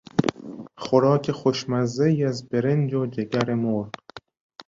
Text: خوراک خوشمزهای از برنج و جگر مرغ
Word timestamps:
خوراک 0.77 1.31
خوشمزهای 1.31 2.23
از 2.23 2.49
برنج 2.49 2.93
و 2.93 3.05
جگر 3.05 3.53
مرغ 3.53 3.91